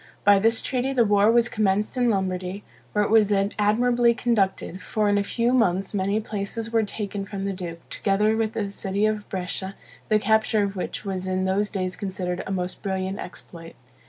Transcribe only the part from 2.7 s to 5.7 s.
where it was admirably conducted; for in a few